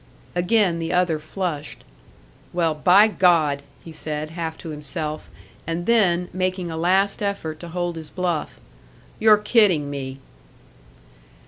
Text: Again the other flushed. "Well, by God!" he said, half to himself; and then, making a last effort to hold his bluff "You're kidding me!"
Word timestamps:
Again 0.33 0.79
the 0.79 0.91
other 0.91 1.19
flushed. 1.19 1.83
"Well, 2.53 2.73
by 2.73 3.07
God!" 3.07 3.61
he 3.83 3.91
said, 3.91 4.31
half 4.31 4.57
to 4.57 4.69
himself; 4.69 5.29
and 5.67 5.85
then, 5.85 6.27
making 6.33 6.71
a 6.71 6.75
last 6.75 7.21
effort 7.21 7.59
to 7.59 7.67
hold 7.69 7.97
his 7.97 8.09
bluff 8.09 8.59
"You're 9.19 9.37
kidding 9.37 9.91
me!" 9.91 10.17